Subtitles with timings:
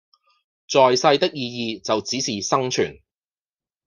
[0.67, 2.97] 在世的意義就只是生存